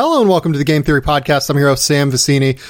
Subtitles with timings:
[0.00, 1.50] Hello and welcome to the Game Theory Podcast.
[1.50, 2.60] I'm your host, Sam Vecenie.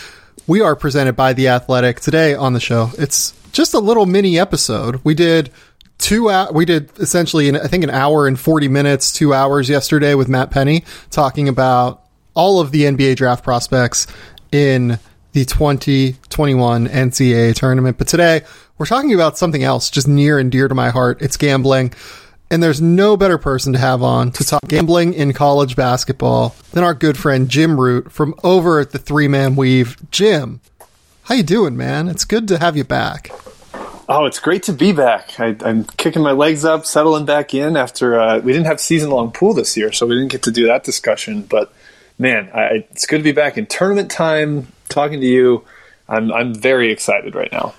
[0.47, 2.01] We are presented by The Athletic.
[2.01, 5.03] Today on the show, it's just a little mini episode.
[5.05, 5.51] We did
[5.99, 10.15] two hours, we did essentially, I think, an hour and 40 minutes, two hours yesterday
[10.15, 12.03] with Matt Penny talking about
[12.33, 14.07] all of the NBA draft prospects
[14.51, 14.99] in
[15.33, 17.99] the 2021 NCAA tournament.
[17.99, 18.41] But today,
[18.79, 21.21] we're talking about something else just near and dear to my heart.
[21.21, 21.93] It's gambling.
[22.51, 26.83] And there's no better person to have on to talk gambling in college basketball than
[26.83, 29.99] our good friend Jim Root from over at the Three Man Weave.
[30.11, 30.61] Jim,
[31.25, 32.09] how you doing, man?
[32.09, 33.31] It's good to have you back.
[34.09, 35.39] Oh, it's great to be back.
[35.39, 39.11] I, am kicking my legs up, settling back in after uh, we didn't have season
[39.11, 41.43] long pool this year, so we didn't get to do that discussion.
[41.43, 41.71] But
[42.19, 45.65] man, I, it's good to be back in tournament time, talking to you.
[46.09, 47.75] I'm I'm very excited right now.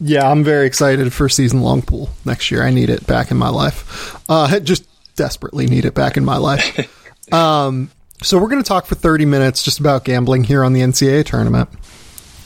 [0.00, 2.62] Yeah, I'm very excited for season long pool next year.
[2.62, 4.16] I need it back in my life.
[4.28, 7.32] Uh, just desperately need it back in my life.
[7.32, 7.90] um,
[8.22, 11.24] so we're going to talk for 30 minutes just about gambling here on the NCAA
[11.24, 11.68] tournament.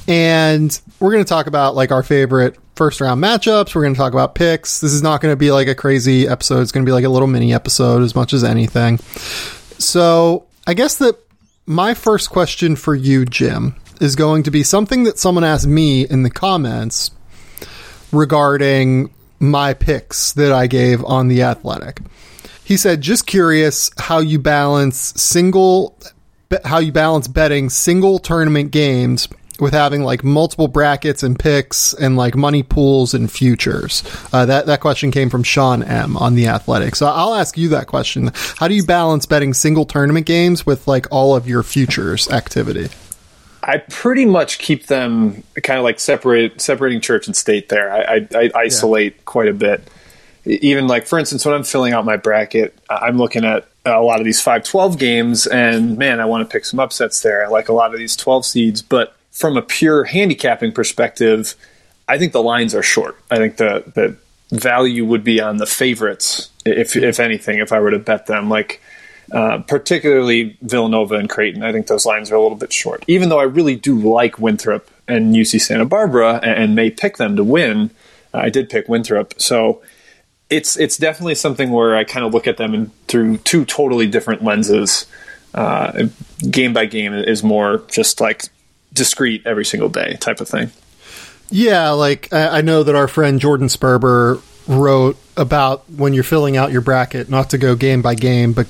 [0.09, 3.75] And we're going to talk about like our favorite first round matchups.
[3.75, 4.81] We're going to talk about picks.
[4.81, 6.61] This is not going to be like a crazy episode.
[6.61, 8.99] It's going to be like a little mini episode as much as anything.
[9.79, 11.19] So I guess that
[11.67, 16.07] my first question for you, Jim, is going to be something that someone asked me
[16.07, 17.11] in the comments
[18.13, 22.01] regarding my picks that I gave on the Athletic.
[22.65, 25.97] He said, "Just curious how you balance single,
[26.65, 32.17] how you balance betting single tournament games with having like multiple brackets and picks and
[32.17, 36.49] like money pools and futures." Uh, that that question came from Sean M on the
[36.49, 36.97] Athletic.
[36.97, 40.89] So I'll ask you that question: How do you balance betting single tournament games with
[40.89, 42.89] like all of your futures activity?
[43.63, 47.69] I pretty much keep them kind of like separate, separating church and state.
[47.69, 49.23] There, I, I, I isolate yeah.
[49.25, 49.83] quite a bit.
[50.45, 54.21] Even like, for instance, when I'm filling out my bracket, I'm looking at a lot
[54.21, 57.45] of these 5-12 games, and man, I want to pick some upsets there.
[57.45, 61.55] I like a lot of these 12 seeds, but from a pure handicapping perspective,
[62.09, 63.19] I think the lines are short.
[63.31, 67.81] I think the the value would be on the favorites, if if anything, if I
[67.81, 68.49] were to bet them.
[68.49, 68.81] Like
[69.33, 71.63] uh, particularly Villanova and Creighton.
[71.63, 73.05] I think those lines are a little bit short.
[73.09, 77.17] Even though I really do like Winthrop and UC Santa Barbara and, and may pick
[77.17, 77.91] them to win,
[78.33, 79.35] uh, I did pick Winthrop.
[79.41, 79.83] So
[80.49, 84.07] it's it's definitely something where I kind of look at them in, through two totally
[84.07, 85.07] different lenses.
[85.55, 86.09] Uh,
[86.51, 88.45] game by game is more just like
[88.93, 90.71] discrete every single day type of thing.
[91.51, 96.73] Yeah, like I know that our friend Jordan Sperber wrote about when you're filling out
[96.73, 98.67] your bracket, not to go game by game, but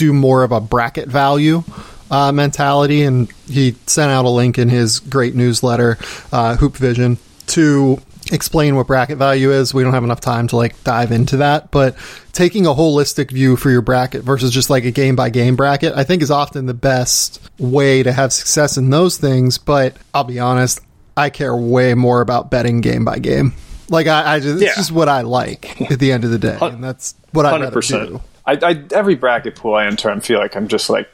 [0.00, 1.62] do more of a bracket value
[2.10, 5.98] uh, mentality, and he sent out a link in his great newsletter,
[6.32, 7.18] uh, Hoop Vision,
[7.48, 8.00] to
[8.32, 9.74] explain what bracket value is.
[9.74, 11.96] We don't have enough time to like dive into that, but
[12.32, 15.92] taking a holistic view for your bracket versus just like a game by game bracket,
[15.94, 19.58] I think is often the best way to have success in those things.
[19.58, 20.80] But I'll be honest,
[21.14, 23.52] I care way more about betting game by game.
[23.90, 24.68] Like I, I just, yeah.
[24.68, 27.60] it's just what I like at the end of the day, and that's what I
[27.60, 28.22] rather do.
[28.46, 31.08] I, I, every bracket pool I enter, I feel like I'm just like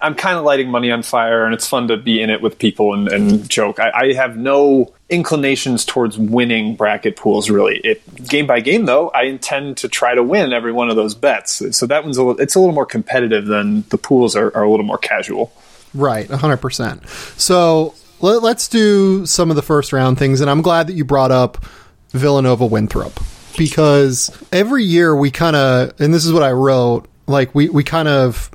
[0.00, 2.58] I'm kind of lighting money on fire, and it's fun to be in it with
[2.58, 3.80] people and, and joke.
[3.80, 7.78] I, I, have no inclinations towards winning bracket pools, really.
[7.78, 11.14] It game by game, though, I intend to try to win every one of those
[11.14, 11.62] bets.
[11.76, 14.64] So that one's a little, it's a little more competitive than the pools are, are
[14.64, 15.52] a little more casual.
[15.94, 17.40] Right, 100%.
[17.40, 21.04] So let, let's do some of the first round things, and I'm glad that you
[21.06, 21.64] brought up
[22.10, 23.18] Villanova Winthrop
[23.58, 27.84] because every year we kind of, and this is what I wrote, like we, we
[27.84, 28.50] kind of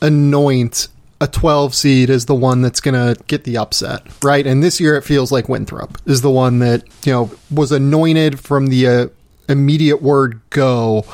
[0.00, 0.88] anoint
[1.20, 4.46] a 12 seed as the one that's going to get the upset, right?
[4.46, 8.38] And this year it feels like Winthrop is the one that, you know, was anointed
[8.38, 9.06] from the uh,
[9.48, 11.04] immediate word go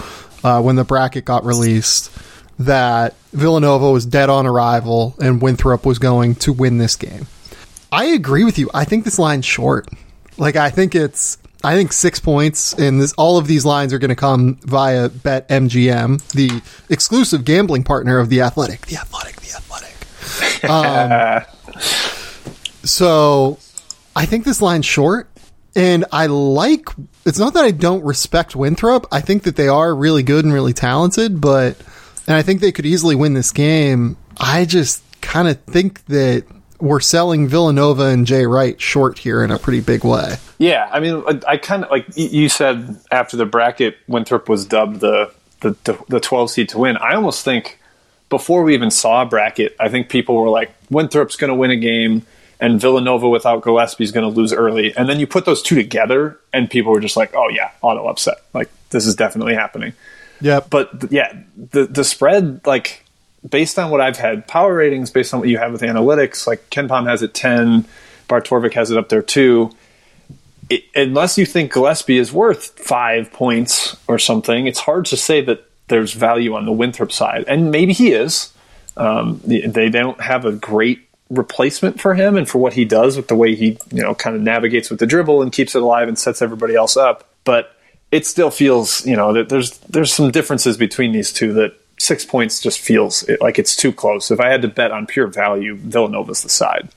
[0.42, 2.10] uh, when the bracket got released
[2.58, 7.26] that Villanova was dead on arrival and Winthrop was going to win this game.
[7.92, 8.70] I agree with you.
[8.74, 9.88] I think this line's short.
[10.38, 13.98] Like, I think it's I think six points, and this, all of these lines are
[13.98, 18.86] going to come via BetMGM, the exclusive gambling partner of the Athletic.
[18.86, 19.94] The Athletic, the Athletic.
[20.64, 21.44] Um,
[22.84, 23.58] so,
[24.16, 25.30] I think this line's short,
[25.76, 26.88] and I like.
[27.24, 29.06] It's not that I don't respect Winthrop.
[29.12, 31.76] I think that they are really good and really talented, but
[32.26, 34.16] and I think they could easily win this game.
[34.36, 36.44] I just kind of think that
[36.80, 40.36] we're selling Villanova and Jay Wright short here in a pretty big way.
[40.58, 44.64] Yeah, I mean, I, I kind of like you said after the bracket, Winthrop was
[44.64, 46.96] dubbed the, the the 12 seed to win.
[46.96, 47.78] I almost think
[48.28, 51.70] before we even saw a bracket, I think people were like, Winthrop's going to win
[51.70, 52.26] a game,
[52.60, 54.96] and Villanova without Gillespie is going to lose early.
[54.96, 58.06] And then you put those two together, and people were just like, oh yeah, auto
[58.06, 58.38] upset.
[58.52, 59.94] Like this is definitely happening.
[60.40, 63.04] Yeah, but yeah, the the spread like
[63.48, 66.70] based on what I've had power ratings, based on what you have with analytics, like
[66.70, 67.86] KenPom has it 10,
[68.26, 69.70] Bart Torvik has it up there too.
[70.70, 75.40] It, unless you think Gillespie is worth five points or something, it's hard to say
[75.42, 77.44] that there's value on the Winthrop side.
[77.48, 78.52] And maybe he is.
[78.96, 83.28] Um, they don't have a great replacement for him and for what he does with
[83.28, 86.08] the way he, you know, kind of navigates with the dribble and keeps it alive
[86.08, 87.28] and sets everybody else up.
[87.44, 87.74] But
[88.10, 92.24] it still feels, you know, that there's there's some differences between these two that six
[92.24, 94.30] points just feels like it's too close.
[94.30, 96.88] If I had to bet on pure value, Villanova's the side.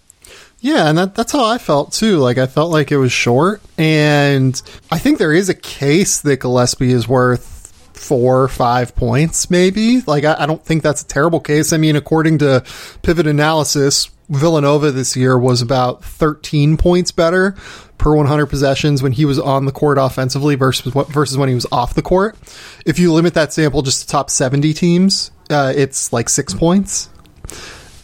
[0.59, 2.17] Yeah, and that, that's how I felt too.
[2.17, 4.61] Like I felt like it was short, and
[4.91, 7.51] I think there is a case that Gillespie is worth
[7.93, 10.01] four, or five points, maybe.
[10.01, 11.73] Like I, I don't think that's a terrible case.
[11.73, 12.63] I mean, according to
[13.01, 17.55] Pivot Analysis, Villanova this year was about 13 points better
[18.01, 21.67] per 100 possessions when he was on the court offensively versus versus when he was
[21.71, 22.35] off the court.
[22.83, 27.09] If you limit that sample just to top 70 teams, uh, it's like six points.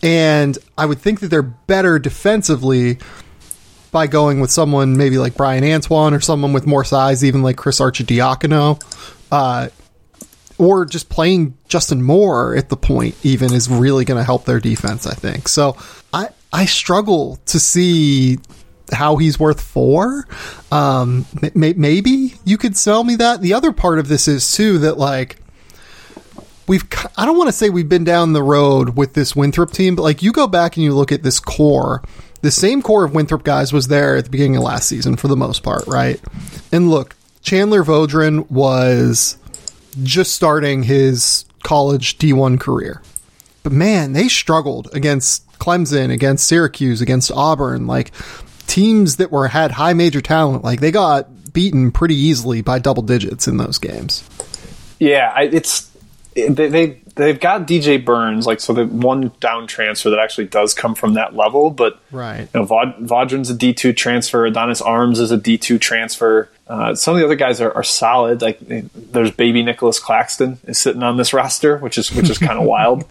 [0.03, 2.99] And I would think that they're better defensively
[3.91, 7.57] by going with someone maybe like Bryan Antoine or someone with more size, even like
[7.57, 8.79] Chris Arcidiacono.
[9.31, 9.69] Uh,
[10.59, 14.59] or just playing Justin Moore at the point even is really going to help their
[14.59, 15.47] defense, I think.
[15.47, 15.75] So
[16.13, 18.37] I, I struggle to see
[18.91, 20.27] how he's worth four.
[20.71, 23.41] Um, may, maybe you could sell me that.
[23.41, 25.37] The other part of this is too that like
[26.67, 26.85] we've
[27.15, 30.03] I don't want to say we've been down the road with this Winthrop team, but
[30.03, 32.03] like you go back and you look at this core,
[32.41, 35.27] the same core of Winthrop guys was there at the beginning of last season for
[35.27, 36.21] the most part, right?
[36.71, 39.37] And look, Chandler Vaudrin was
[40.03, 43.01] just starting his college D1 career.
[43.63, 48.13] But man, they struggled against Clemson, against Syracuse, against Auburn, like
[48.67, 50.63] teams that were had high major talent.
[50.63, 54.23] Like they got beaten pretty easily by double digits in those games.
[54.99, 55.89] Yeah, I, it's
[56.35, 60.73] they, they they've got DJ Burns, like so the one down transfer that actually does
[60.73, 64.81] come from that level, but right, you know, Vod, Vaudrin's a D two transfer, Adonis
[64.81, 66.49] Arms is a D two transfer.
[66.67, 68.41] Uh, some of the other guys are, are solid.
[68.41, 72.59] Like there's baby Nicholas Claxton is sitting on this roster, which is which is kind
[72.59, 73.05] of wild.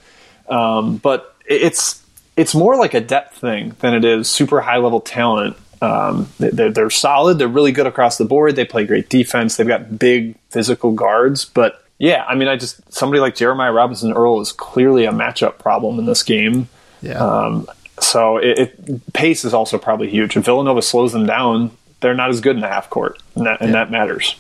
[0.49, 2.03] Um, but it's
[2.37, 5.57] it's more like a depth thing than it is super high level talent.
[5.83, 7.39] Um, they're, they're solid.
[7.39, 8.57] They're really good across the board.
[8.57, 9.57] They play great defense.
[9.57, 14.13] They've got big physical guards, but yeah, I mean, I just somebody like Jeremiah Robinson
[14.13, 16.69] Earl is clearly a matchup problem in this game.
[17.01, 17.19] Yeah.
[17.19, 17.67] Um,
[17.99, 20.37] so it, it, pace is also probably huge.
[20.37, 23.61] If Villanova slows them down, they're not as good in the half court, and that,
[23.61, 23.85] and yeah.
[23.85, 24.37] that matters.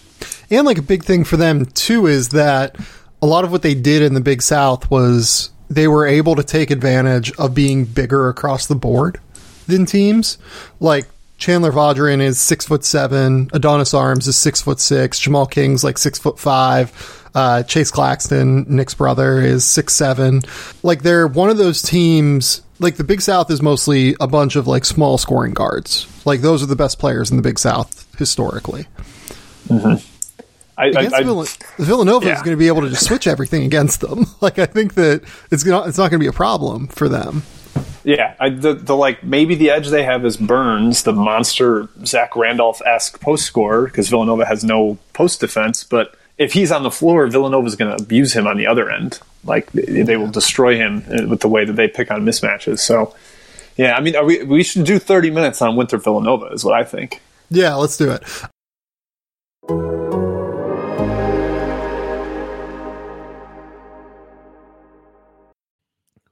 [0.50, 2.76] And like a big thing for them too is that
[3.22, 6.44] a lot of what they did in the Big South was they were able to
[6.44, 9.20] take advantage of being bigger across the board
[9.66, 10.38] than teams.
[10.80, 11.06] Like
[11.38, 15.98] Chandler Vaudrin is six foot seven, Adonis Arms is six foot six, Jamal King's like
[15.98, 17.22] six foot five.
[17.34, 20.40] Uh, Chase Claxton, Nick's brother, is six seven.
[20.82, 22.62] Like they're one of those teams.
[22.78, 26.06] Like the Big South is mostly a bunch of like small scoring guards.
[26.24, 28.86] Like those are the best players in the Big South historically.
[29.68, 30.15] Mm-hmm.
[30.78, 32.34] I, against I, I, Villanova yeah.
[32.34, 34.26] is going to be able to just switch everything against them.
[34.40, 37.42] Like I think that it's gonna, it's not going to be a problem for them.
[38.04, 42.36] Yeah, I, the the like maybe the edge they have is Burns, the monster Zach
[42.36, 46.90] Randolph esque post scorer, because Villanova has no post defense, but if he's on the
[46.90, 49.18] floor, Villanova is going to abuse him on the other end.
[49.44, 52.80] Like they will destroy him uh, with the way that they pick on mismatches.
[52.80, 53.14] So,
[53.76, 56.84] yeah, I mean, we we should do thirty minutes on Winter Villanova is what I
[56.84, 57.20] think.
[57.50, 58.22] Yeah, let's do it.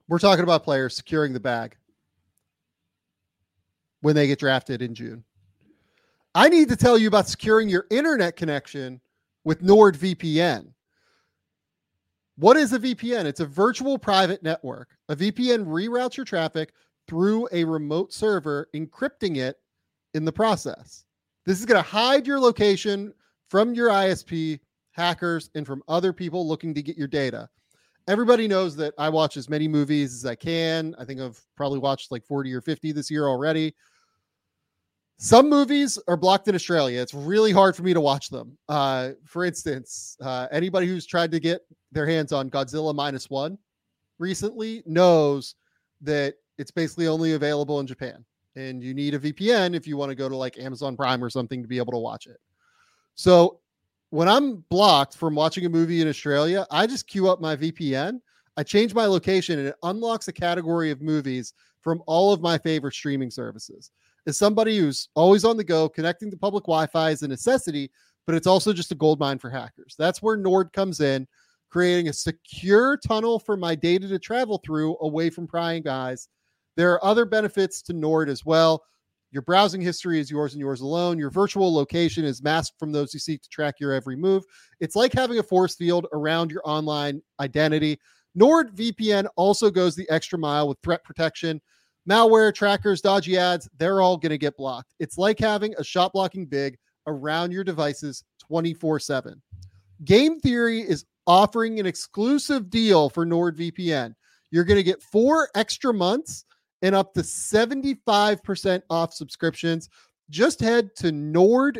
[0.08, 1.76] We're talking about players securing the bag
[4.00, 5.24] when they get drafted in June.
[6.34, 9.00] I need to tell you about securing your internet connection
[9.44, 10.68] with NordVPN.
[12.36, 13.24] What is a VPN?
[13.24, 14.90] It's a virtual private network.
[15.08, 16.72] A VPN reroutes your traffic
[17.06, 19.58] through a remote server, encrypting it
[20.14, 21.04] in the process.
[21.46, 23.14] This is going to hide your location
[23.48, 24.58] from your ISP,
[24.92, 27.48] hackers, and from other people looking to get your data.
[28.06, 30.94] Everybody knows that I watch as many movies as I can.
[30.98, 33.74] I think I've probably watched like 40 or 50 this year already.
[35.16, 37.00] Some movies are blocked in Australia.
[37.00, 38.58] It's really hard for me to watch them.
[38.68, 43.56] Uh, for instance, uh, anybody who's tried to get their hands on Godzilla minus one
[44.18, 45.54] recently knows
[46.02, 48.24] that it's basically only available in Japan.
[48.56, 51.30] And you need a VPN if you want to go to like Amazon Prime or
[51.30, 52.38] something to be able to watch it.
[53.14, 53.60] So
[54.10, 58.20] when I'm blocked from watching a movie in Australia, I just queue up my VPN.
[58.56, 62.56] I change my location and it unlocks a category of movies from all of my
[62.58, 63.90] favorite streaming services
[64.26, 67.90] as somebody who's always on the go, connecting to public Wi Fi is a necessity,
[68.26, 69.94] but it's also just a gold mine for hackers.
[69.98, 71.26] That's where Nord comes in,
[71.70, 76.28] creating a secure tunnel for my data to travel through away from prying guys.
[76.76, 78.82] There are other benefits to Nord as well.
[79.34, 81.18] Your browsing history is yours and yours alone.
[81.18, 84.44] Your virtual location is masked from those who seek to track your every move.
[84.78, 87.98] It's like having a force field around your online identity.
[88.38, 91.60] NordVPN also goes the extra mile with threat protection.
[92.08, 94.94] Malware, trackers, dodgy ads, they're all going to get blocked.
[95.00, 99.42] It's like having a shot blocking big around your devices 24 7.
[100.04, 104.14] Game Theory is offering an exclusive deal for NordVPN.
[104.52, 106.44] You're going to get four extra months
[106.84, 109.88] and up to 75% off subscriptions.
[110.28, 111.78] Just head to nordvpn.com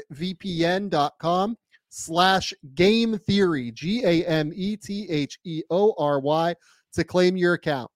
[1.90, 6.54] slash game theory, G A M E T H E O R Y,
[6.94, 7.90] to claim your account.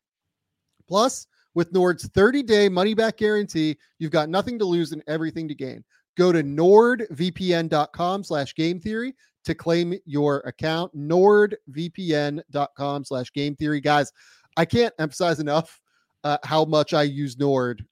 [0.87, 5.49] Plus, with Nord's 30 day money back guarantee, you've got nothing to lose and everything
[5.49, 5.83] to gain.
[6.19, 10.95] Go to nordvpn.com slash game theory to claim your account.
[10.95, 11.65] nordvpn.com
[13.05, 13.81] slash game theory.
[13.81, 14.13] Guys,
[14.59, 15.81] I can't emphasize enough
[16.25, 17.85] uh, how much I use Nord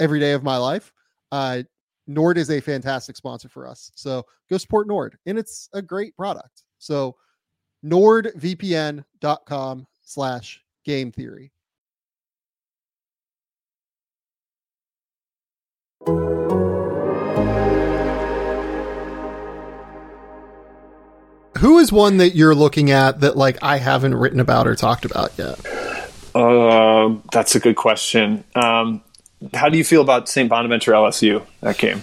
[0.00, 0.92] every day of my life.
[1.32, 1.62] Uh,
[2.06, 3.90] Nord is a fantastic sponsor for us.
[3.94, 6.62] So go support Nord, and it's a great product.
[6.78, 7.16] So
[7.84, 11.52] nordvpn.com slash game theory.
[21.58, 25.04] Who is one that you're looking at that like I haven't written about or talked
[25.04, 25.58] about yet?
[26.34, 28.44] Uh, that's a good question.
[28.54, 29.02] Um,
[29.54, 30.48] how do you feel about St.
[30.48, 32.02] Bonaventure LSU that game?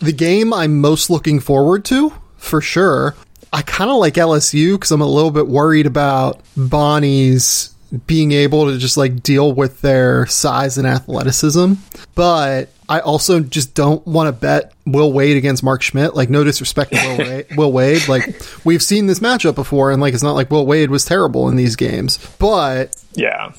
[0.00, 3.14] The game I'm most looking forward to, for sure.
[3.52, 7.74] I kind of like LSU because I'm a little bit worried about Bonnie's
[8.06, 11.74] being able to just like deal with their size and athleticism.
[12.14, 16.14] But I also just don't want to bet Will Wade against Mark Schmidt.
[16.14, 18.08] Like, no disrespect to Will Wade, Will Wade.
[18.08, 21.48] Like, we've seen this matchup before, and like, it's not like Will Wade was terrible
[21.48, 22.18] in these games.
[22.38, 23.52] But yeah,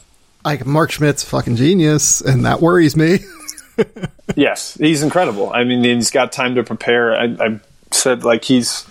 [0.44, 3.20] like Mark Schmidt's fucking genius, and that worries me.
[4.36, 5.52] yes, he's incredible.
[5.54, 7.16] I mean, he's got time to prepare.
[7.16, 7.60] I, I
[7.92, 8.86] said like he's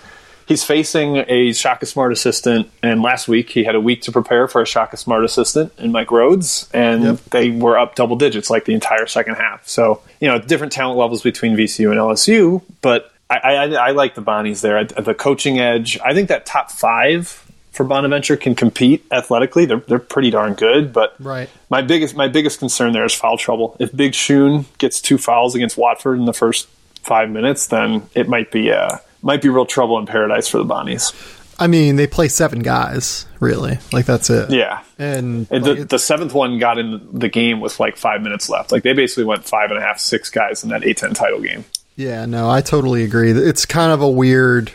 [0.51, 4.49] he's facing a Shaka Smart assistant, and last week he had a week to prepare
[4.49, 7.25] for a Shaka Smart assistant in Mike Rhoades, and yep.
[7.31, 9.67] they were up double digits like the entire second half.
[9.69, 14.17] So you know, different talent levels between VCU and LSU, but I, I, I like
[14.17, 14.85] the Bonnies there.
[14.85, 17.29] The coaching edge, I think that top five
[17.71, 19.67] for Bonaventure can compete athletically.
[19.67, 21.49] They're they're pretty darn good, but right.
[21.71, 23.77] my biggest my biggest concern there is foul trouble.
[23.79, 26.67] If Big Shun gets two fouls against Watford in the first
[27.05, 30.65] five minutes, then it might be uh, might be real trouble in paradise for the
[30.65, 31.13] Bonnies.
[31.61, 33.79] I mean, they play seven guys, really.
[33.93, 34.51] Like that's it.
[34.51, 38.23] Yeah, and, and like, the, the, seventh one got in the game with like five
[38.23, 38.73] minutes left.
[38.73, 41.67] Like they basically went five and a half, six guys in that A10 title game.
[41.97, 43.31] Yeah, no, I totally agree.
[43.33, 44.73] It's kind of a weird,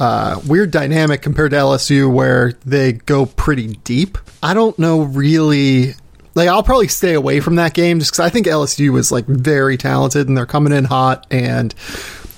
[0.00, 4.18] uh, weird dynamic compared to LSU where they go pretty deep.
[4.42, 5.94] I don't know really.
[6.34, 9.26] Like I'll probably stay away from that game just because I think LSU was like
[9.26, 11.72] very talented and they're coming in hot and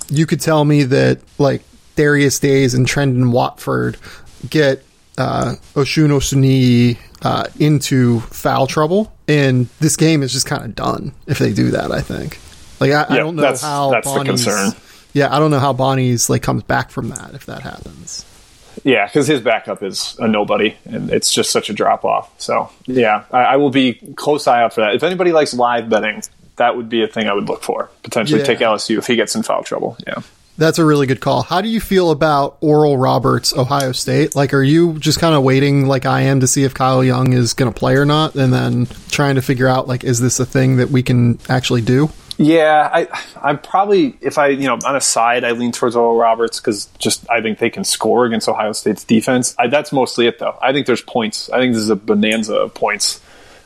[0.09, 1.63] you could tell me that like
[1.97, 3.97] Darius Days and Trendon Watford
[4.49, 4.85] get
[5.19, 11.13] uh, Osun Osunniyi uh, into foul trouble, and this game is just kind of done
[11.27, 11.93] if they do that.
[11.93, 12.39] I think.
[12.81, 14.81] Like I, I don't know that's, how that's Bonnie's, the concern.
[15.13, 18.25] Yeah, I don't know how Bonnie's like comes back from that if that happens.
[18.85, 22.31] Yeah, because his backup is a nobody, and it's just such a drop off.
[22.39, 24.95] So yeah, I, I, will be close eye out for that.
[24.95, 26.23] If anybody likes live betting,
[26.57, 27.91] that would be a thing I would look for.
[28.03, 28.47] Potentially yeah.
[28.47, 29.97] take LSU if he gets in foul trouble.
[30.07, 30.23] Yeah.
[30.59, 31.43] That's a really good call.
[31.43, 34.35] How do you feel about Oral Roberts, Ohio State?
[34.35, 37.35] Like, are you just kind of waiting, like I am, to see if Kyle Young
[37.35, 40.41] is going to play or not, and then trying to figure out, like, is this
[40.41, 42.09] a thing that we can actually do?
[42.39, 46.17] Yeah, I, I'm probably if I, you know, on a side, I lean towards Oral
[46.17, 49.55] Roberts because just I think they can score against Ohio State's defense.
[49.59, 50.59] I, that's mostly it, though.
[50.61, 51.49] I think there's points.
[51.51, 53.21] I think this is a bonanza of points.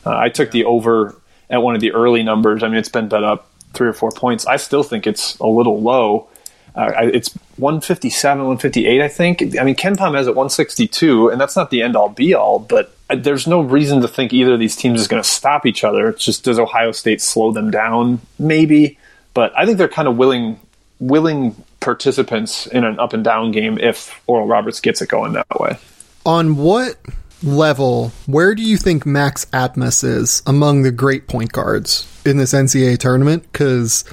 [0.06, 1.19] Uh, I took the over
[1.50, 2.62] at one of the early numbers.
[2.62, 4.46] I mean, it's been bet up three or four points.
[4.46, 6.28] I still think it's a little low.
[6.74, 9.42] Uh, it's 157, 158, I think.
[9.58, 12.94] I mean, KenPom has it 162, and that's not the end all be all, but
[13.08, 16.08] there's no reason to think either of these teams is going to stop each other.
[16.08, 18.20] It's just does Ohio State slow them down?
[18.38, 18.98] Maybe,
[19.34, 20.60] but I think they're kind of willing
[21.00, 25.58] willing participants in an up and down game if Oral Roberts gets it going that
[25.58, 25.78] way.
[26.26, 26.96] On what
[27.42, 32.52] level, where do you think Max Abmas is among the great point guards in this
[32.52, 33.50] NCAA tournament?
[33.50, 34.04] Because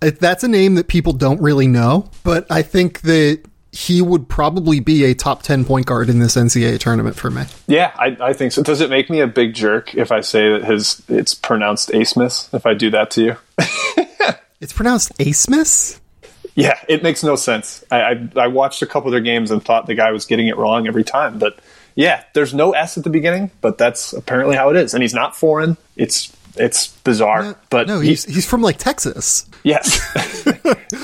[0.00, 4.80] that's a name that people don't really know, but I think that he would probably
[4.80, 7.44] be a top 10 point guard in this NCAA tournament for me.
[7.66, 8.62] Yeah, I, I think so.
[8.62, 12.52] Does it make me a big jerk if I say that his it's pronounced Asmus
[12.54, 13.36] if I do that to you?
[14.60, 15.98] it's pronounced Asmus?
[16.54, 17.82] Yeah, it makes no sense.
[17.90, 20.48] I, I, I watched a couple of their games and thought the guy was getting
[20.48, 21.38] it wrong every time.
[21.38, 21.58] But
[21.94, 24.94] yeah, there's no S at the beginning, but that's apparently how it is.
[24.94, 25.76] And he's not foreign.
[25.96, 27.42] It's it's bizarre.
[27.42, 29.48] No, but no, he's he's from like Texas.
[29.62, 30.00] Yes,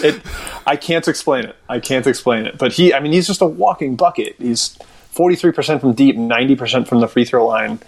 [0.05, 0.21] it,
[0.67, 1.57] I can't explain it.
[1.69, 2.59] I can't explain it.
[2.59, 4.37] But he, I mean, he's just a walking bucket.
[4.39, 4.77] He's
[5.11, 7.81] forty three percent from deep, ninety percent from the free throw line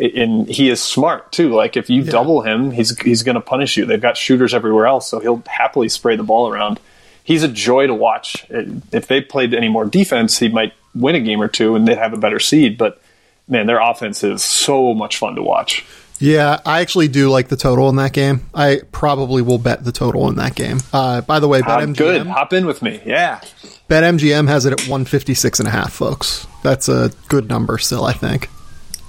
[0.00, 1.50] and he is smart too.
[1.50, 2.12] Like if you yeah.
[2.12, 3.84] double him, he's he's going to punish you.
[3.84, 6.80] They've got shooters everywhere else, so he'll happily spray the ball around.
[7.24, 8.46] He's a joy to watch.
[8.48, 11.98] If they played any more defense, he might win a game or two, and they'd
[11.98, 12.78] have a better seed.
[12.78, 13.00] But
[13.46, 15.84] man, their offense is so much fun to watch.
[16.20, 18.46] Yeah, I actually do like the total in that game.
[18.52, 20.80] I probably will bet the total in that game.
[20.92, 21.96] Uh, by the way, BetMGM.
[21.96, 22.26] good.
[22.26, 23.00] Hop in with me.
[23.06, 23.40] Yeah.
[23.88, 26.46] BetMGM has it at 156 and a half, folks.
[26.62, 28.50] That's a good number still, I think.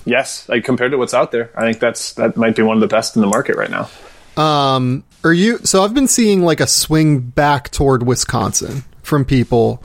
[0.05, 2.81] Yes, like compared to what's out there, I think that's that might be one of
[2.81, 3.89] the best in the market right now.
[4.41, 5.59] Um, are you?
[5.59, 9.83] So I've been seeing like a swing back toward Wisconsin from people.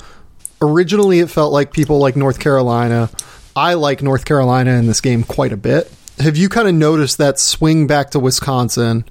[0.65, 3.11] Originally, it felt like people like North Carolina.
[3.55, 5.93] I like North Carolina in this game quite a bit.
[6.19, 9.05] Have you kind of noticed that swing back to Wisconsin?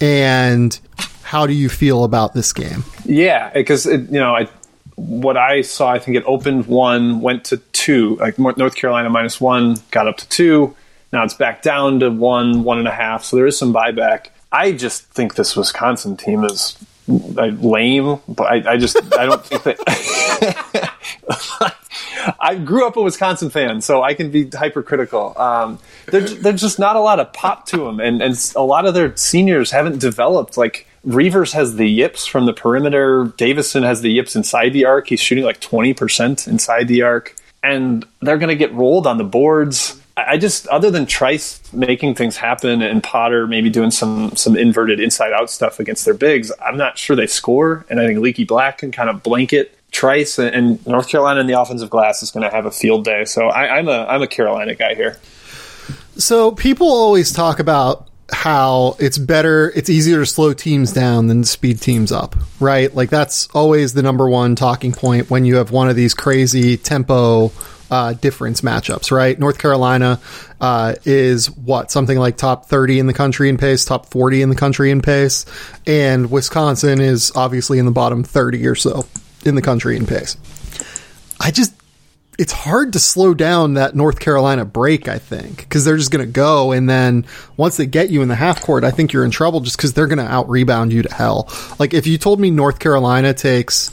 [0.00, 0.78] And
[1.22, 2.84] how do you feel about this game?
[3.04, 4.48] Yeah, because you know, I
[4.96, 9.40] what I saw, I think it opened one, went to two, like North Carolina minus
[9.40, 10.74] one, got up to two.
[11.12, 13.24] Now it's back down to one, one and a half.
[13.24, 14.28] So there is some buyback.
[14.50, 19.62] I just think this Wisconsin team is lame, but I, I just I don't think
[19.64, 20.64] that.
[22.40, 25.34] I grew up a Wisconsin fan, so I can be hypercritical.
[25.36, 28.94] Um, there's just not a lot of pop to them, and and a lot of
[28.94, 33.32] their seniors haven't developed like Reuvers has the yips from the perimeter.
[33.36, 35.08] Davison has the yips inside the arc.
[35.08, 37.36] He's shooting like 20% inside the arc.
[37.62, 40.00] And they're going to get rolled on the boards.
[40.16, 44.98] I just, other than Trice making things happen and Potter maybe doing some some inverted
[44.98, 47.84] inside out stuff against their bigs, I'm not sure they score.
[47.88, 51.58] And I think Leaky Black can kind of blanket Trice and North Carolina in the
[51.58, 53.24] offensive glass is going to have a field day.
[53.24, 55.16] So I, I'm a I'm a Carolina guy here.
[56.18, 61.44] So people always talk about how it's better, it's easier to slow teams down than
[61.44, 62.94] speed teams up, right?
[62.94, 66.76] Like that's always the number one talking point when you have one of these crazy
[66.76, 67.50] tempo
[67.90, 69.38] uh, difference matchups, right?
[69.38, 70.20] North Carolina
[70.60, 74.50] uh, is what something like top 30 in the country in pace, top 40 in
[74.50, 75.46] the country in pace,
[75.86, 79.06] and Wisconsin is obviously in the bottom 30 or so
[79.46, 80.36] in the country in pace.
[81.40, 81.72] I just
[82.38, 86.24] it's hard to slow down that North Carolina break, I think, because they're just going
[86.24, 86.72] to go.
[86.72, 87.24] And then
[87.56, 89.94] once they get you in the half court, I think you're in trouble just because
[89.94, 91.48] they're going to out rebound you to hell.
[91.78, 93.88] Like if you told me North Carolina takes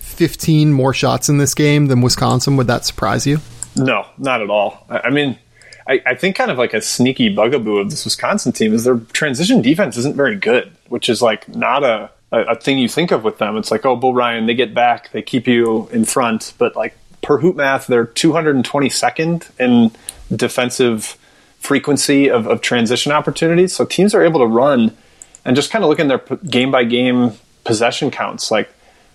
[0.00, 3.38] 15 more shots in this game than Wisconsin, would that surprise you?
[3.76, 4.86] No, not at all.
[4.90, 5.38] I mean,
[5.86, 8.98] I, I think kind of like a sneaky bugaboo of this Wisconsin team is their
[8.98, 13.10] transition defense isn't very good, which is like not a, a, a thing you think
[13.10, 13.56] of with them.
[13.56, 16.96] It's like, oh, Bo Ryan, they get back, they keep you in front, but like
[17.22, 19.90] per hoop math, they're 222nd in
[20.34, 21.18] defensive
[21.58, 23.74] frequency of, of transition opportunities.
[23.74, 24.96] So teams are able to run
[25.44, 27.32] and just kind of look in their game by game
[27.64, 28.50] possession counts.
[28.50, 28.70] Like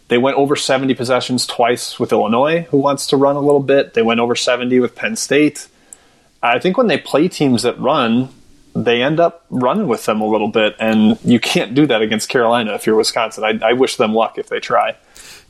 [0.10, 3.94] they went over 70 possessions twice with Illinois, who wants to run a little bit.
[3.94, 5.68] They went over 70 with Penn State.
[6.44, 8.30] I think when they play teams that run,
[8.74, 12.30] they end up running with them a little bit, and you can't do that against
[12.30, 13.44] Carolina if you're Wisconsin.
[13.44, 14.96] I, I wish them luck if they try.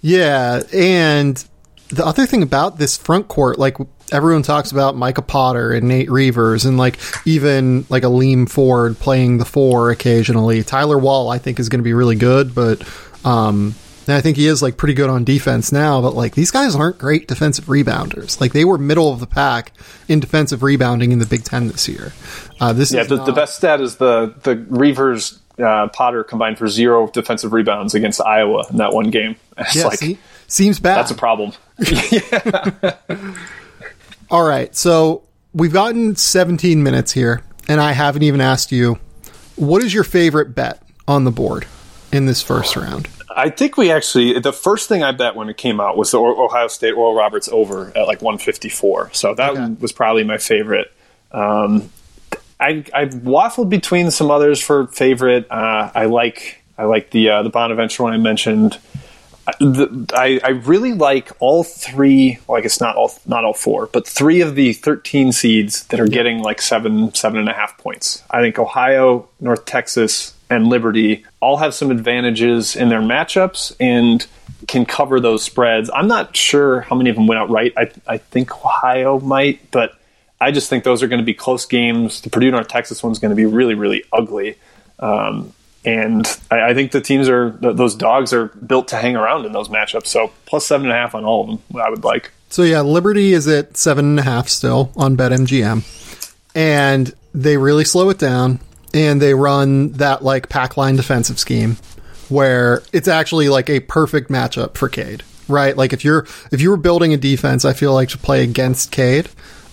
[0.02, 1.44] Yeah, and
[1.90, 3.78] the other thing about this front court, like
[4.12, 9.38] everyone talks about Micah Potter and Nate Reuvers, and like even like Aleem Ford playing
[9.38, 10.64] the four occasionally.
[10.64, 12.84] Tyler Wahl, I think, is going to be really good, but
[13.24, 13.76] um,
[14.08, 16.02] and I think he is like pretty good on defense now.
[16.02, 18.42] But like these guys aren't great defensive rebounders.
[18.42, 19.74] Like they were middle of the pack
[20.08, 22.14] in defensive rebounding in the Big Ten this year.
[22.60, 25.40] Uh, this yeah, the, not- the, best stat is the the Reuvers.
[25.60, 29.36] Uh, Potter combined for zero defensive rebounds against Iowa in that one game.
[29.58, 30.18] It's yeah, like, see?
[30.48, 30.98] seems bad.
[30.98, 31.52] That's a problem.
[34.32, 34.76] All right.
[34.76, 38.98] So we've gotten 17 minutes here, and I haven't even asked you
[39.56, 41.68] what is your favorite bet on the board
[42.12, 43.08] in this first round?
[43.36, 46.20] I think we actually the first thing I bet when it came out was the
[46.20, 49.12] Ohio State Oral Roberts over at like 154.
[49.13, 49.76] So that okay.
[49.80, 50.91] was probably my favorite.
[51.32, 51.89] Um,
[52.60, 55.48] I I waffled between some others for favorite.
[55.50, 58.80] Uh, I like I like the uh, the Bonaventure one I mentioned
[59.60, 62.39] the, I, I, really like all three.
[62.48, 66.08] Like it's not all not all four, but three of the thirteen seeds that are
[66.08, 68.24] getting like seven seven and a half points.
[68.30, 74.28] I think Ohio, North Texas, and Liberty all have some advantages in their matchups and
[74.68, 75.90] can cover those spreads.
[75.94, 77.74] I'm not sure how many of them went out right.
[77.78, 79.98] I I think Ohio might, but
[80.40, 82.22] I just think those are going to be close games.
[82.22, 84.58] The Purdue North Texas one's going to be really really ugly.
[85.00, 89.16] Um, and I, I think the teams are th- those dogs are built to hang
[89.16, 90.08] around in those matchups.
[90.08, 92.32] So plus seven and a half on all of them, I would like.
[92.50, 97.86] So yeah, Liberty is at seven and a half still on BetMGM, and they really
[97.86, 98.60] slow it down,
[98.94, 101.78] and they run that like pack line defensive scheme
[102.30, 105.76] where it's actually like a perfect matchup for Cade, right?
[105.76, 108.92] Like if you're if you were building a defense, I feel like to play against
[108.92, 109.30] Cade,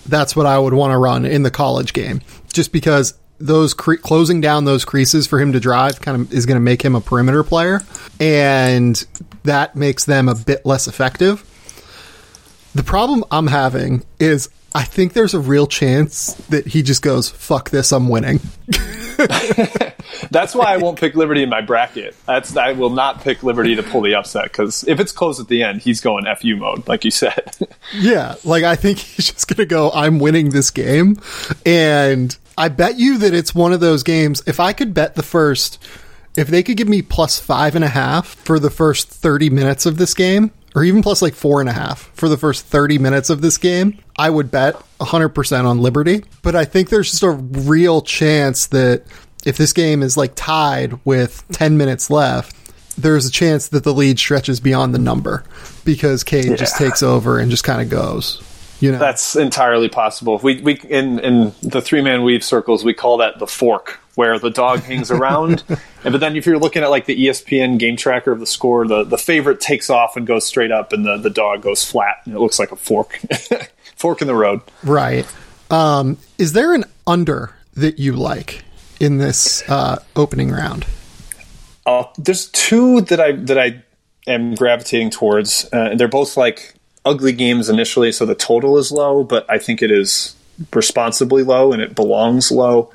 [0.07, 2.21] that's what I would want to run in the college game,
[2.53, 6.47] just because those cre- closing down those creases for him to drive kind of is
[6.47, 7.81] going to make him a perimeter player,
[8.19, 9.07] and
[9.45, 11.45] that makes them a bit less effective.
[12.75, 17.31] The problem I'm having is I think there's a real chance that he just goes,
[17.31, 18.41] "Fuck this, I'm winning."
[20.31, 22.15] That's why I won't pick Liberty in my bracket.
[22.27, 25.49] That's I will not pick Liberty to pull the upset because if it's close at
[25.49, 27.57] the end, he's going fu mode, like you said.
[27.95, 29.91] yeah, like I think he's just gonna go.
[29.93, 31.21] I'm winning this game,
[31.65, 34.43] and I bet you that it's one of those games.
[34.47, 35.83] If I could bet the first,
[36.37, 39.87] if they could give me plus five and a half for the first 30 minutes
[39.87, 42.99] of this game, or even plus like four and a half for the first 30
[42.99, 46.23] minutes of this game, I would bet 100% on Liberty.
[46.43, 49.03] But I think there's just a real chance that
[49.45, 52.55] if this game is like tied with 10 minutes left,
[52.97, 55.43] there's a chance that the lead stretches beyond the number
[55.85, 56.55] because Cade yeah.
[56.55, 58.41] just takes over and just kind of goes.
[58.79, 60.39] You know, that's entirely possible.
[60.39, 64.37] We we in in the three man weave circles we call that the fork, where
[64.37, 65.63] the dog hangs around.
[65.69, 68.85] and, but then if you're looking at like the ESPN game tracker of the score,
[68.85, 72.17] the the favorite takes off and goes straight up, and the the dog goes flat,
[72.25, 73.21] and it looks like a fork,
[73.97, 74.61] fork in the road.
[74.83, 75.25] Right.
[75.71, 78.65] Um, is there an under that you like
[78.99, 80.85] in this uh, opening round?
[81.87, 83.85] Uh, there's two that I that I
[84.27, 85.69] am gravitating towards.
[85.73, 89.81] Uh, they're both like ugly games initially, so the total is low, but I think
[89.81, 90.35] it is
[90.73, 92.91] responsibly low and it belongs low.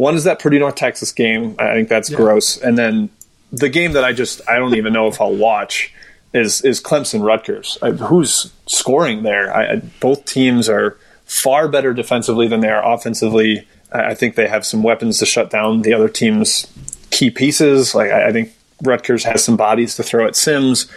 [0.00, 1.56] One is that Purdue North Texas game.
[1.58, 2.16] I think that's yeah.
[2.16, 2.56] gross.
[2.56, 3.10] And then
[3.52, 5.92] the game that I just I don't even know if I'll watch
[6.32, 7.76] is is Clemson Rutgers.
[7.82, 9.54] I, who's scoring there?
[9.54, 13.68] I, both teams are far better defensively than they are offensively.
[13.92, 16.66] I, think they have some weapons to shut down the other team's
[17.10, 17.94] key pieces.
[17.94, 20.90] Like I, think Rutgers has some bodies to throw at Simms,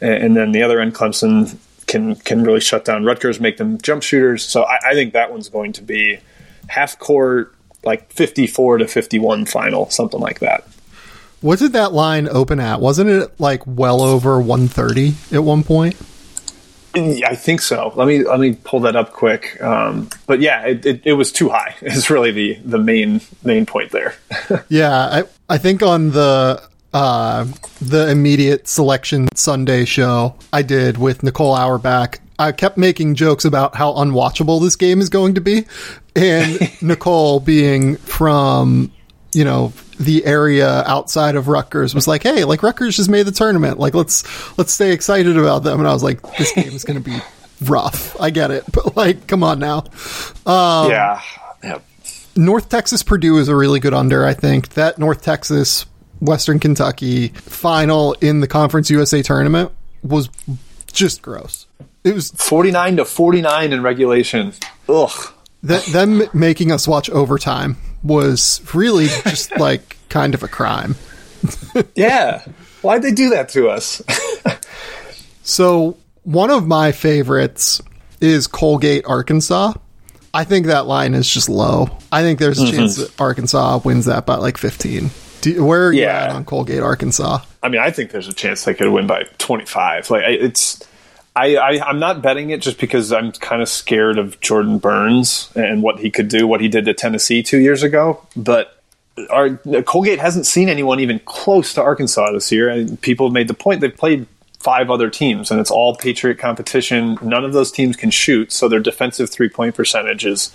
[0.00, 1.56] and, and then the other end, Clemson
[1.88, 4.44] can can really shut down Rutgers, make them jump shooters.
[4.44, 6.20] So I, I think that one's going to be
[6.68, 7.55] half court,
[7.86, 10.66] like fifty four to fifty one final, something like that.
[11.40, 12.80] What did that line open at?
[12.80, 15.96] Wasn't it like well over one thirty at one point?
[16.96, 17.92] I think so.
[17.94, 19.62] Let me let me pull that up quick.
[19.62, 21.74] Um, but yeah, it, it, it, was too high.
[21.82, 24.14] Is really the the main main point there.
[24.68, 26.62] yeah, I I think on the
[26.94, 27.46] uh,
[27.82, 33.76] the immediate selection Sunday show I did with Nicole Auerbach, I kept making jokes about
[33.76, 35.66] how unwatchable this game is going to be.
[36.16, 38.90] And Nicole, being from,
[39.32, 43.32] you know, the area outside of Rutgers, was like, hey, like Rutgers just made the
[43.32, 43.78] tournament.
[43.78, 44.24] Like, let's
[44.58, 45.78] let's stay excited about them.
[45.78, 47.18] And I was like, this game is going to be
[47.62, 48.18] rough.
[48.20, 48.64] I get it.
[48.72, 49.84] But, like, come on now.
[50.44, 51.20] Um, yeah.
[51.62, 51.84] Yep.
[52.36, 54.70] North Texas Purdue is a really good under, I think.
[54.70, 55.86] That North Texas
[56.20, 60.28] Western Kentucky final in the Conference USA tournament was
[60.92, 61.66] just gross.
[62.04, 64.52] It was 49 to 49 in regulation.
[64.88, 65.32] Ugh.
[65.66, 70.94] That, them making us watch overtime was really just like kind of a crime.
[71.96, 72.44] yeah.
[72.82, 74.00] Why'd they do that to us?
[75.42, 77.82] so, one of my favorites
[78.20, 79.74] is Colgate, Arkansas.
[80.32, 81.88] I think that line is just low.
[82.12, 82.76] I think there's a mm-hmm.
[82.76, 85.10] chance that Arkansas wins that by like 15.
[85.40, 86.24] Do, where are you yeah.
[86.24, 87.40] at on Colgate, Arkansas?
[87.62, 90.10] I mean, I think there's a chance they could win by 25.
[90.10, 90.80] Like it's,
[91.36, 95.52] I, I am not betting it just because I'm kind of scared of Jordan Burns
[95.54, 98.26] and what he could do, what he did to Tennessee two years ago.
[98.34, 98.82] But
[99.28, 99.50] our
[99.82, 103.54] Colgate hasn't seen anyone even close to Arkansas this year, and people have made the
[103.54, 104.26] point they've played
[104.60, 107.18] five other teams, and it's all Patriot competition.
[107.20, 110.50] None of those teams can shoot, so their defensive three point percentage is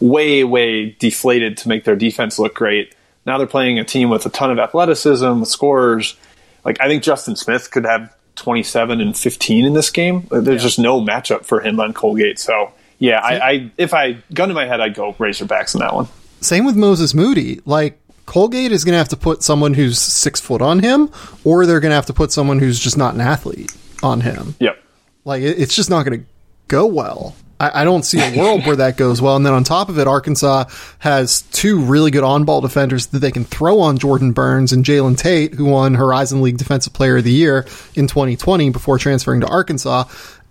[0.00, 2.92] way way deflated to make their defense look great.
[3.24, 6.16] Now they're playing a team with a ton of athleticism, with scorers.
[6.64, 10.26] Like I think Justin Smith could have 27 and 15 in this game.
[10.30, 10.56] There's yeah.
[10.56, 12.38] just no matchup for him on Colgate.
[12.38, 15.94] So yeah, I, I, if I gun to my head, I'd go Razorbacks in that
[15.94, 16.08] one.
[16.40, 17.60] Same with Moses Moody.
[17.64, 21.10] Like Colgate is going to have to put someone who's six foot on him,
[21.44, 24.54] or they're going to have to put someone who's just not an athlete on him.
[24.60, 24.82] Yep.
[25.24, 26.26] Like it, it's just not going to
[26.68, 27.34] go well.
[27.60, 29.36] I, I, don't see a world where that goes well.
[29.36, 30.64] And then on top of it, Arkansas
[30.98, 34.84] has two really good on ball defenders that they can throw on Jordan Burns and
[34.84, 39.40] Jalen Tate, who won Horizon League Defensive Player of the Year in 2020 before transferring
[39.42, 40.04] to Arkansas.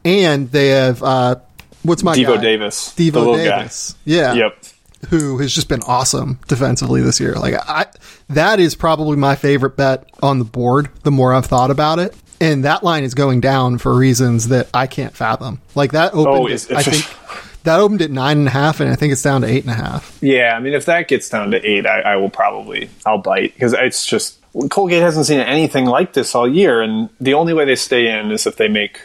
[0.06, 1.36] And they have, uh,
[1.84, 2.42] what's my Devo guy?
[2.42, 2.94] Davis.
[2.96, 3.94] Devo Davis.
[3.94, 4.00] Guy.
[4.06, 4.34] Yeah.
[4.34, 4.64] Yep.
[5.10, 7.34] who has just been awesome defensively this year.
[7.34, 7.88] Like I,
[8.30, 10.90] that is probably my favorite bet on the board.
[11.04, 14.68] The more I've thought about it, and that line is going down for reasons that
[14.74, 15.62] I can't fathom.
[15.76, 18.52] Like that opened, Oh, it's- at, I it's think that opened at nine and a
[18.52, 20.18] half, and I think it's down to eight and a half.
[20.22, 23.54] Yeah, I mean, if that gets down to eight, I, I will probably I'll bite
[23.54, 27.66] because it's just Colgate hasn't seen anything like this all year, and the only way
[27.66, 29.00] they stay in is if they make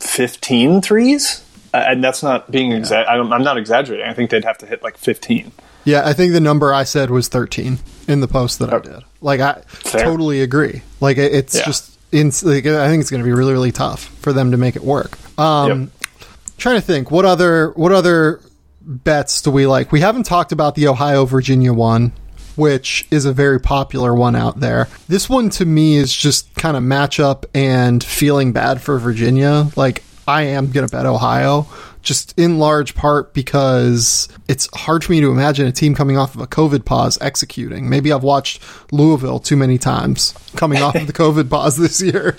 [0.00, 3.08] 15 threes, uh, and that's not being exact.
[3.08, 4.06] I am not exaggerating.
[4.06, 5.52] I think they'd have to hit like 15.
[5.84, 9.02] Yeah, I think the number I said was 13 in the post that I did.
[9.20, 10.04] Like I Fair.
[10.04, 10.82] totally agree.
[11.00, 11.64] Like it's Yeah.
[11.64, 14.56] just in, like, I think it's going to be really really tough for them to
[14.56, 15.18] make it work.
[15.38, 15.90] Um
[16.58, 18.40] trying to think what other what other
[18.80, 19.90] bets do we like?
[19.92, 22.12] We haven't talked about the Ohio Virginia one,
[22.56, 24.88] which is a very popular one out there.
[25.08, 29.68] This one to me is just kind of matchup and feeling bad for Virginia.
[29.76, 31.66] Like I am going to bet Ohio
[32.02, 36.34] just in large part because it's hard for me to imagine a team coming off
[36.34, 37.88] of a COVID pause executing.
[37.88, 42.36] Maybe I've watched Louisville too many times coming off of the COVID pause this year.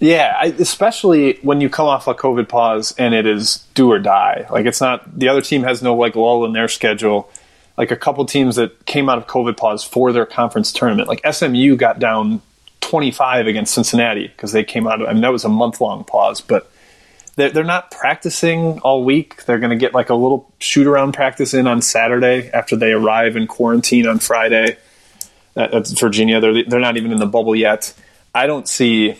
[0.00, 3.98] Yeah, I, especially when you come off a COVID pause and it is do or
[3.98, 4.46] die.
[4.50, 7.30] Like it's not the other team has no like lull in their schedule.
[7.76, 11.24] Like a couple teams that came out of COVID pause for their conference tournament, like
[11.30, 12.40] SMU got down
[12.82, 15.00] 25 against Cincinnati because they came out.
[15.00, 16.70] Of, I mean, that was a month long pause, but
[17.36, 19.44] they're, they're not practicing all week.
[19.44, 22.92] They're going to get like a little shoot around practice in on Saturday after they
[22.92, 24.76] arrive in quarantine on Friday.
[25.54, 26.40] That, that's Virginia.
[26.40, 27.94] They're they're not even in the bubble yet.
[28.34, 29.16] I don't see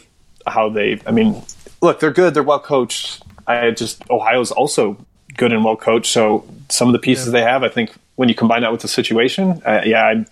[0.46, 1.00] how they.
[1.06, 1.42] I mean,
[1.80, 2.34] look, they're good.
[2.34, 3.22] They're well coached.
[3.46, 4.96] I just Ohio's also
[5.36, 6.12] good and well coached.
[6.12, 8.88] So some of the pieces they have, I think, when you combine that with the
[8.88, 10.26] situation, uh, yeah, I'm,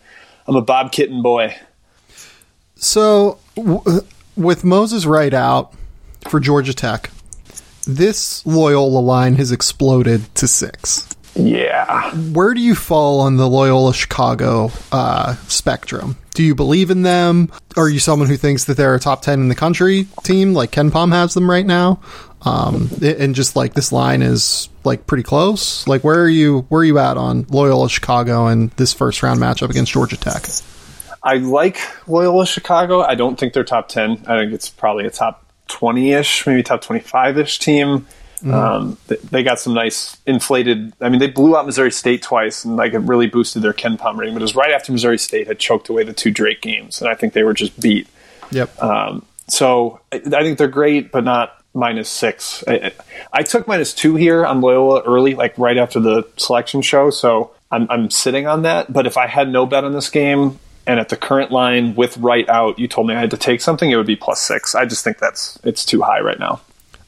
[0.47, 1.57] I'm a Bob Kitten boy.
[2.77, 4.01] So, w-
[4.37, 5.73] with Moses Wright out
[6.29, 7.11] for Georgia Tech,
[7.87, 11.09] this Loyola line has exploded to six.
[11.35, 16.19] Yeah, Where do you fall on the Loyola Chicago uh, spectrum?
[16.35, 17.51] Do you believe in them?
[17.77, 20.73] Are you someone who thinks that they're a top 10 in the country team, like
[20.73, 22.01] KenPom has them right now?
[22.43, 25.87] Um, and just like this line is like pretty close.
[25.87, 26.67] Like, where are you?
[26.69, 30.45] Where are you at on Loyola Chicago and this first round matchup against Georgia Tech?
[31.23, 33.01] I like Loyola Chicago.
[33.01, 34.25] I don't think they're top 10.
[34.27, 38.07] I think it's probably a top 20 ish, maybe top 25 ish team.
[38.45, 40.93] Um, they, they got some nice inflated.
[41.01, 44.17] I mean, they blew out Missouri State twice, and like it really boosted their KenPom
[44.17, 44.35] rating.
[44.35, 47.09] But it was right after Missouri State had choked away the two Drake games, and
[47.09, 48.09] I think they were just beat.
[48.51, 48.83] Yep.
[48.83, 52.65] Um, so I, I think they're great, but not minus six.
[52.67, 52.93] I, I-
[53.33, 57.11] I took minus two here on Loyola early, like right after the selection show.
[57.11, 58.93] So I'm, I'm sitting on that.
[58.93, 62.17] But if I had no bet on this game and at the current line with
[62.19, 64.75] Wright out, you told me I had to take something, it would be plus six.
[64.75, 66.61] I just think that's it's too high right now.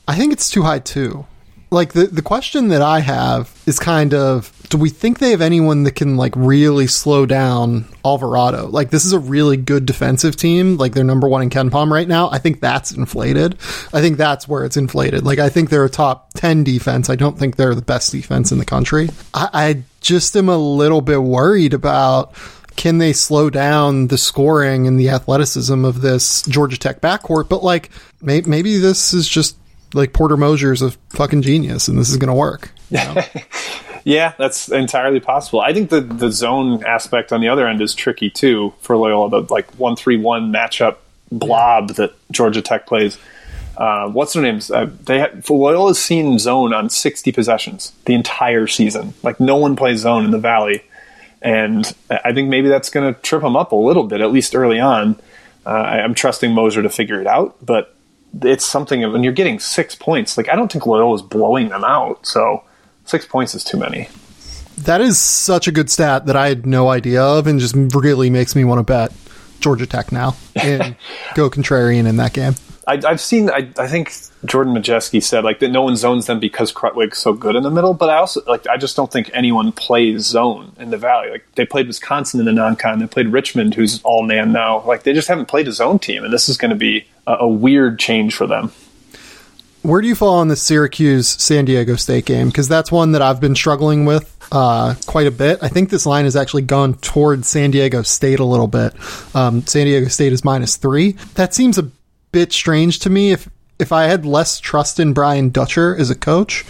[0.06, 1.26] I think it's too high too.
[1.70, 5.40] Like the the question that I have is kind of do we think they have
[5.40, 8.66] anyone that can like really slow down Alvarado?
[8.68, 10.76] Like this is a really good defensive team.
[10.76, 12.30] Like they're number one in KenPom right now.
[12.30, 13.54] I think that's inflated.
[13.92, 15.24] I think that's where it's inflated.
[15.24, 17.10] Like I think they're a top ten defense.
[17.10, 19.10] I don't think they're the best defense in the country.
[19.32, 22.34] I, I just am a little bit worried about
[22.76, 27.48] can they slow down the scoring and the athleticism of this Georgia Tech backcourt?
[27.48, 29.56] But like, may, maybe this is just
[29.92, 32.70] like Porter Moser's a fucking genius, and this is going to work.
[32.90, 33.22] you know?
[34.04, 35.60] Yeah, that's entirely possible.
[35.62, 39.30] I think the the zone aspect on the other end is tricky too for Loyola.
[39.30, 40.96] The like one three one matchup
[41.32, 43.16] blob that Georgia Tech plays.
[43.78, 44.70] Uh, what's their names?
[44.70, 49.14] Uh, they had, Loyola's seen zone on sixty possessions the entire season.
[49.22, 50.84] Like no one plays zone in the Valley,
[51.44, 54.56] and I think maybe that's going to trip them up a little bit, at least
[54.56, 55.20] early on.
[55.66, 57.94] Uh, I, I'm trusting Moser to figure it out, but
[58.42, 60.36] it's something of when you're getting six points.
[60.36, 62.64] Like I don't think Loyola's blowing them out, so
[63.04, 64.08] six points is too many.
[64.78, 68.30] that is such a good stat that I had no idea of, and just really
[68.30, 69.12] makes me want to bet
[69.60, 70.96] Georgia Tech now and
[71.34, 72.54] go contrarian in that game.
[72.86, 73.50] I, I've seen.
[73.50, 74.12] I, I think
[74.44, 77.70] Jordan Majeski said like that no one zones them because Krutwig's so good in the
[77.70, 77.94] middle.
[77.94, 81.30] But I also like I just don't think anyone plays zone in the Valley.
[81.30, 82.98] Like they played Wisconsin in the non-con.
[82.98, 84.84] They played Richmond, who's all man now.
[84.84, 87.34] Like they just haven't played a zone team, and this is going to be a,
[87.40, 88.72] a weird change for them.
[89.82, 92.46] Where do you fall on the Syracuse San Diego State game?
[92.48, 95.58] Because that's one that I've been struggling with uh, quite a bit.
[95.62, 98.94] I think this line has actually gone toward San Diego State a little bit.
[99.34, 101.12] Um, San Diego State is minus three.
[101.34, 101.90] That seems a
[102.34, 103.30] bit strange to me.
[103.32, 106.64] If if I had less trust in Brian Dutcher as a coach,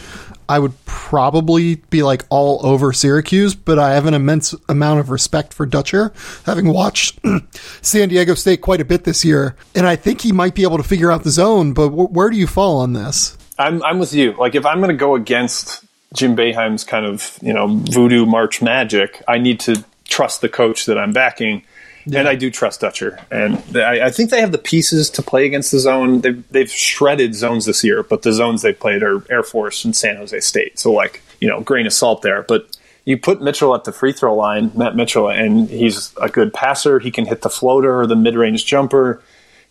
[0.49, 5.11] I would probably be like all over Syracuse, but I have an immense amount of
[5.11, 6.13] respect for Dutcher,
[6.47, 7.19] having watched
[7.83, 10.77] San Diego State quite a bit this year, and I think he might be able
[10.77, 11.73] to figure out the zone.
[11.73, 13.37] But wh- where do you fall on this?
[13.59, 14.33] I'm I'm with you.
[14.33, 18.63] Like if I'm going to go against Jim Boeheim's kind of you know voodoo March
[18.63, 19.23] magic.
[19.27, 21.65] I need to trust the coach that I'm backing.
[22.07, 22.21] Yeah.
[22.21, 25.47] And I do trust Dutcher, and I, I, think they have the pieces to play
[25.47, 26.21] against the zone.
[26.21, 29.97] They've, they've shredded zones this year, but the zones they played are Air Force and
[29.97, 30.79] San Jose State.
[30.79, 32.43] So, like, you know, grain of salt there.
[32.43, 36.53] But you put Mitchell at the free throw line, Matt Mitchell, and he's a good
[36.53, 36.99] passer.
[36.99, 39.23] He can hit the floater or the mid range jumper.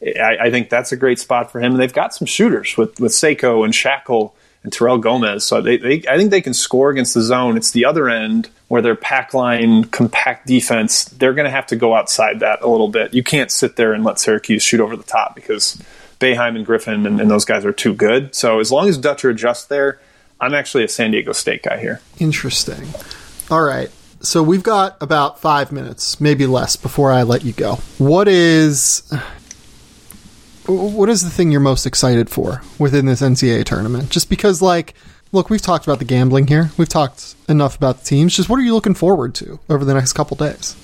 [0.01, 1.73] I, I, think that's a great spot for him.
[1.73, 5.45] And they've got some shooters with, with Seiko and Schakel and Terrell Gomez.
[5.45, 7.57] So they, they, I think they can score against the zone.
[7.57, 11.75] It's the other end where their pack line, compact defense, they're going to have to
[11.75, 13.13] go outside that a little bit.
[13.13, 15.81] You can't sit there and let Syracuse shoot over the top because
[16.19, 18.33] Boeheim and Griffin and, and those guys are too good.
[18.33, 19.99] So as long as Dutcher adjusts there,
[20.39, 22.01] I'm actually a San Diego State guy here.
[22.19, 22.87] Interesting.
[23.51, 23.91] All right.
[24.21, 27.75] So we've got about five minutes, maybe less, before I let you go.
[27.97, 29.03] What is
[30.65, 34.09] what is the thing you're most excited for within this NCAA tournament?
[34.09, 34.93] Just because, like,
[35.31, 36.71] look, we've talked about the gambling here.
[36.77, 38.35] We've talked enough about the teams.
[38.35, 40.75] Just what are you looking forward to over the next couple days?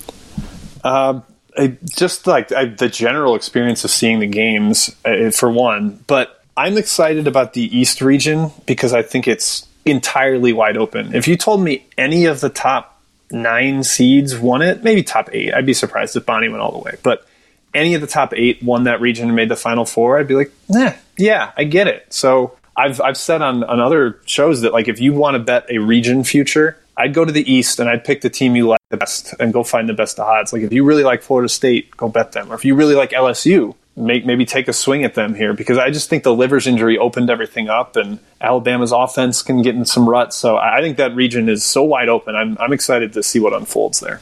[0.84, 1.22] Um,
[1.56, 6.02] I, just like I, the general experience of seeing the games, uh, for one.
[6.06, 11.14] But I'm excited about the East region because I think it's entirely wide open.
[11.14, 15.54] If you told me any of the top nine seeds won it, maybe top eight,
[15.54, 16.96] I'd be surprised if Bonnie went all the way.
[17.02, 17.26] But
[17.74, 20.34] any of the top eight won that region and made the final four, I'd be
[20.34, 22.12] like, nah, yeah, I get it.
[22.12, 25.66] So I've I've said on, on other shows that like if you want to bet
[25.70, 28.80] a region future, I'd go to the East and I'd pick the team you like
[28.90, 30.52] the best and go find the best odds.
[30.52, 32.50] Like if you really like Florida State, go bet them.
[32.52, 35.78] Or if you really like LSU, make maybe take a swing at them here because
[35.78, 39.84] I just think the Livers injury opened everything up and Alabama's offense can get in
[39.84, 40.36] some ruts.
[40.36, 42.34] So I think that region is so wide open.
[42.34, 44.20] I'm I'm excited to see what unfolds there.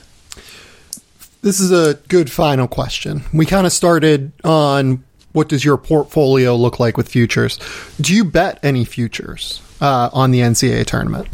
[1.43, 3.23] This is a good final question.
[3.33, 7.59] We kind of started on what does your portfolio look like with futures?
[8.01, 11.29] Do you bet any futures uh, on the NCAA tournament?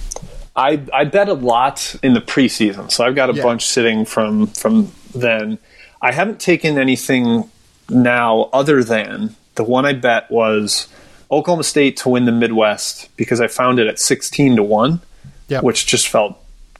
[0.56, 3.42] I, I bet a lot in the preseason, so I've got a yeah.
[3.42, 5.58] bunch sitting from from then.
[6.00, 7.50] I haven't taken anything
[7.88, 10.86] now other than the one I bet was
[11.30, 15.00] Oklahoma State to win the Midwest because I found it at sixteen to one,
[15.48, 15.64] yep.
[15.64, 16.38] which just felt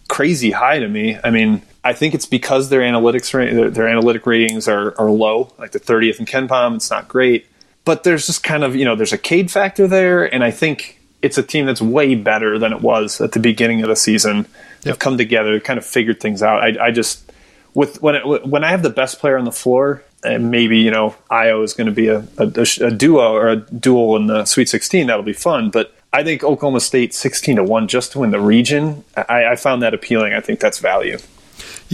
[0.09, 1.19] crazy high to me.
[1.25, 5.53] I mean, I think it's because their analytics their, their analytic ratings are, are low,
[5.59, 6.77] like the 30th in KenPom.
[6.77, 7.47] It's not great,
[7.85, 10.99] but there's just kind of you know there's a Cade factor there, and I think
[11.21, 14.37] it's a team that's way better than it was at the beginning of the season.
[14.39, 14.49] Yep.
[14.83, 16.63] They've come together, kind of figured things out.
[16.63, 17.31] I, I just
[17.75, 20.91] with when it, when I have the best player on the floor, and maybe you
[20.91, 24.47] know Ayo is going to be a, a, a duo or a duel in the
[24.47, 25.07] Sweet 16.
[25.07, 28.41] That'll be fun, but I think Oklahoma State 16 to 1 just to win the
[28.41, 29.03] region.
[29.17, 30.33] I, I, found that appealing.
[30.33, 31.19] I think that's value.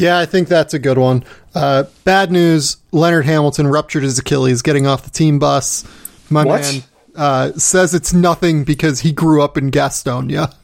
[0.00, 1.24] Yeah, I think that's a good one.
[1.54, 5.84] Uh, bad news Leonard Hamilton ruptured his Achilles getting off the team bus.
[6.30, 6.62] My what?
[6.62, 6.82] man
[7.14, 10.54] uh, says it's nothing because he grew up in Gastonia.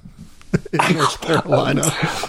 [0.72, 1.82] in North Carolina.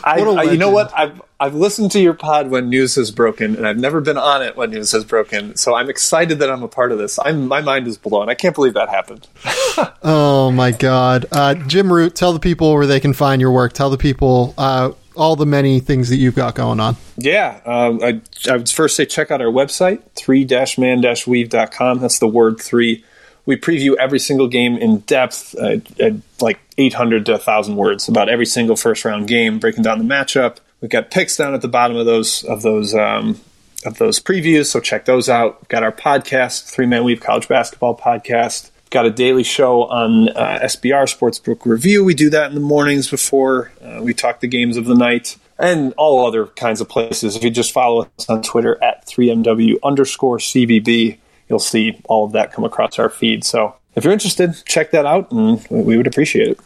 [0.04, 0.92] I, I, you know what?
[0.98, 4.42] I've I've listened to your pod when news has broken, and I've never been on
[4.42, 5.56] it when news has broken.
[5.56, 7.20] So I'm excited that I'm a part of this.
[7.24, 8.28] I'm my mind is blown.
[8.28, 9.28] I can't believe that happened.
[10.04, 13.74] oh my god, uh, Jim Root, tell the people where they can find your work.
[13.74, 16.96] Tell the people uh, all the many things that you've got going on.
[17.18, 22.00] Yeah, um, I, I would first say check out our website, 3-man-weave.com.
[22.00, 23.04] That's the word three.
[23.46, 28.30] We preview every single game in depth, uh, at like 800 to 1,000 words about
[28.30, 30.58] every single first round game, breaking down the matchup.
[30.82, 33.40] We've got picks down at the bottom of those of those um,
[33.86, 35.62] of those previews, so check those out.
[35.62, 40.30] We've got our podcast, Three Man Weave College Basketball Podcast got a daily show on
[40.30, 42.04] uh, SBR Sportsbook Review.
[42.04, 45.38] We do that in the mornings before uh, we talk the games of the night
[45.60, 47.36] and all other kinds of places.
[47.36, 51.18] If you just follow us on Twitter at 3MW underscore CBB,
[51.50, 53.44] you'll see all of that come across our feed.
[53.44, 56.60] So if you're interested, check that out and we would appreciate it.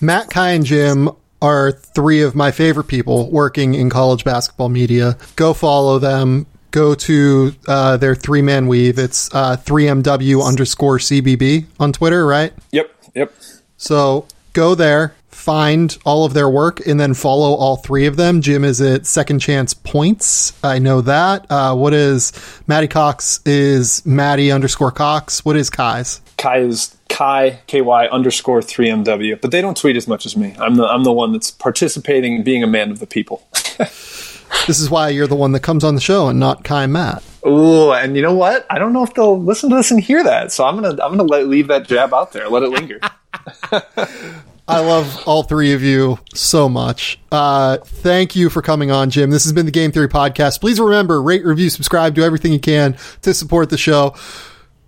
[0.00, 5.16] Matt, Ky and Jim are three of my favorite people working in college basketball media.
[5.36, 8.98] Go follow them go to uh, their three man weave.
[8.98, 12.52] It's uh, 3MW underscore CBB on Twitter, right?
[12.72, 12.90] Yep.
[13.14, 13.32] Yep.
[13.76, 18.40] So go there, find all of their work, and then follow all three of them.
[18.40, 20.52] Jim is at Second Chance Points.
[20.64, 21.46] I know that.
[21.48, 22.32] Uh, what is
[22.66, 25.44] Maddie Cox is Maddie underscore Cox.
[25.44, 26.20] What is Ky's?
[26.36, 30.56] Ky is Kai KY underscore 3MW, but they don't tweet as much as me.
[30.58, 33.46] I'm the I'm the one that's participating and being a man of the people.
[34.66, 37.22] This is why you're the one that comes on the show and not Ky Matt.
[37.42, 38.66] Oh, and you know what?
[38.70, 40.52] I don't know if they'll listen to this and hear that.
[40.52, 42.48] So I'm gonna I'm gonna let, leave that jab out there.
[42.48, 43.00] Let it linger.
[44.66, 47.20] I love all three of you so much.
[47.30, 49.30] Uh, thank you for coming on, Jim.
[49.30, 50.60] This has been the Game Theory Podcast.
[50.60, 54.14] Please remember, rate, review, subscribe, do everything you can to support the show.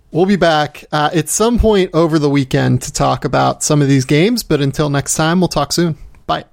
[0.09, 3.87] We'll be back uh, at some point over the weekend to talk about some of
[3.87, 5.95] these games, but until next time, we'll talk soon.
[6.25, 6.45] Bye.